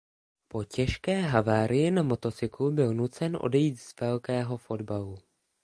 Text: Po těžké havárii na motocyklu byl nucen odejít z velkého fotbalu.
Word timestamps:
Po 0.47 0.63
těžké 0.63 1.21
havárii 1.21 1.91
na 1.91 2.03
motocyklu 2.03 2.71
byl 2.71 2.93
nucen 2.93 3.37
odejít 3.41 3.79
z 3.79 3.93
velkého 4.01 4.57
fotbalu. 4.57 5.17